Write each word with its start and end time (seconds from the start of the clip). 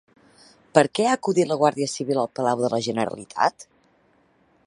Per 0.77 0.83
què 0.99 1.05
ha 1.09 1.11
acudit 1.17 1.51
la 1.51 1.57
Guàrdia 1.63 1.91
Civil 1.93 2.21
al 2.23 2.31
Palau 2.39 2.65
de 2.65 2.73
la 2.77 2.81
Generalitat? 2.89 3.69